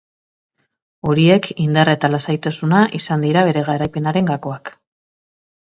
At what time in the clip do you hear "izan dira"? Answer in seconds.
3.01-3.47